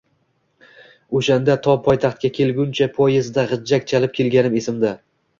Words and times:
O’shanda 1.17 1.57
to 1.67 1.75
poytaxtga 1.87 2.31
kelguncha 2.37 2.87
poezdda 2.95 3.43
g’ijjak 3.51 3.85
chalib 3.93 4.15
kelganim 4.21 4.57
esimda. 4.61 4.95